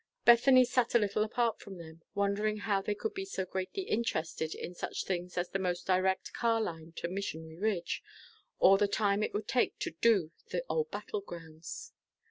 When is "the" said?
5.51-5.59, 8.79-8.87, 10.49-10.65